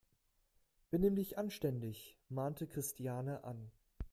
Benimm 0.89 1.15
dich 1.15 1.37
anständig!, 1.37 2.17
mahnte 2.27 2.65
Christiane 2.65 3.43
an. 3.43 3.69